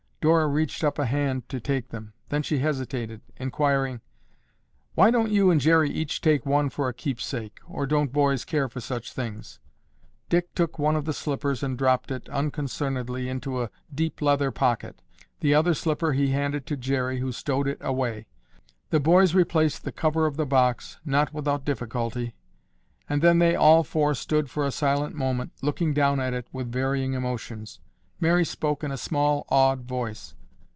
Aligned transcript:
Dora 0.23 0.45
reached 0.47 0.83
up 0.83 0.99
a 0.99 1.07
hand 1.07 1.49
to 1.49 1.59
take 1.59 1.89
them, 1.89 2.13
then 2.29 2.43
she 2.43 2.59
hesitated, 2.59 3.21
inquiring, 3.37 4.01
"Why 4.93 5.09
don't 5.09 5.31
you 5.31 5.49
and 5.49 5.59
Jerry 5.59 5.89
each 5.89 6.21
take 6.21 6.45
one 6.45 6.69
for 6.69 6.87
a 6.87 6.93
keepsake, 6.93 7.59
or 7.67 7.87
don't 7.87 8.13
boys 8.13 8.45
care 8.45 8.69
for 8.69 8.79
such 8.79 9.13
things?" 9.13 9.57
Dick 10.29 10.53
took 10.53 10.77
one 10.77 10.95
of 10.95 11.05
the 11.05 11.13
slippers 11.13 11.63
and 11.63 11.75
dropped 11.75 12.11
it, 12.11 12.29
unconcernedly, 12.29 13.29
into 13.29 13.63
a 13.63 13.71
deep 13.91 14.21
leather 14.21 14.51
pocket. 14.51 15.01
The 15.39 15.55
other 15.55 15.73
slipper 15.73 16.13
he 16.13 16.27
handed 16.27 16.67
to 16.67 16.77
Jerry 16.77 17.17
who 17.19 17.31
stowed 17.31 17.67
it 17.67 17.79
away. 17.81 18.27
The 18.91 18.99
boys 18.99 19.33
replaced 19.33 19.85
the 19.85 19.91
cover 19.91 20.27
of 20.27 20.37
the 20.37 20.45
box, 20.45 20.99
not 21.03 21.33
without 21.33 21.65
difficulty, 21.65 22.35
and 23.09 23.23
then 23.23 23.39
they 23.39 23.55
all 23.55 23.83
four 23.83 24.13
stood 24.13 24.51
for 24.51 24.67
a 24.67 24.71
silent 24.71 25.15
moment 25.15 25.53
looking 25.63 25.95
down 25.95 26.19
at 26.19 26.35
it 26.35 26.45
with 26.53 26.71
varying 26.71 27.13
emotions. 27.13 27.79
Mary 28.23 28.45
spoke 28.45 28.83
in 28.83 28.91
a 28.91 28.97
small 28.97 29.47
awed 29.49 29.81
voice. 29.81 30.35